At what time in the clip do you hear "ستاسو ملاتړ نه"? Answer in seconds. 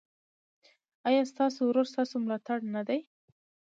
1.93-2.81